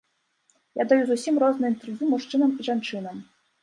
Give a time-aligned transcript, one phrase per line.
[0.81, 3.27] Я даю зусім розныя інтэрв'ю мужчынам і жанчынам.